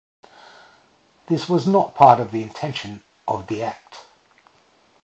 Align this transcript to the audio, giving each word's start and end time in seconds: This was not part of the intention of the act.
This 1.27 1.47
was 1.47 1.67
not 1.67 1.93
part 1.93 2.19
of 2.19 2.31
the 2.31 2.41
intention 2.41 3.03
of 3.27 3.45
the 3.45 3.61
act. 3.61 3.99